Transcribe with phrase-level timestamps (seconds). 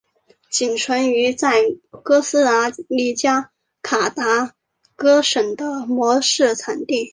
[0.49, 3.51] 其仅存在于哥斯达黎加
[3.83, 4.55] 卡塔
[4.95, 7.09] 戈省的模式产地。